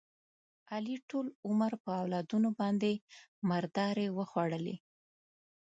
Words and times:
علي 0.73 0.95
ټول 1.09 1.25
عمر 1.47 1.71
په 1.83 1.89
اولادونو 2.01 2.49
باندې 2.59 2.91
مردارې 3.49 4.07
وخوړلې. 4.17 4.75